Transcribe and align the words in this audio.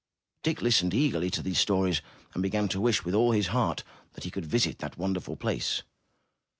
Dick 0.41 0.63
listened 0.63 0.95
eagerly 0.95 1.29
to 1.29 1.43
these 1.43 1.59
stories, 1.59 2.01
and 2.33 2.41
began 2.41 2.67
to 2.69 2.81
wish 2.81 3.05
with 3.05 3.13
all 3.13 3.33
his 3.33 3.49
heart 3.49 3.83
that 4.13 4.23
he 4.23 4.31
could 4.31 4.47
visit 4.47 4.79
that 4.79 4.97
wonderful 4.97 5.35
place. 5.35 5.83